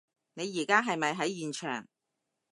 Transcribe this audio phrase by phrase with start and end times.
[0.33, 1.87] 你而家係咪喺現場？